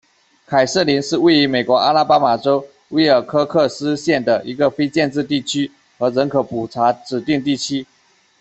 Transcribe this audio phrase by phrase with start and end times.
[0.47, 7.85] 凯瑟琳是位于美国阿拉巴马州威尔科克斯县的一个非建制地区和人口普查指定地区。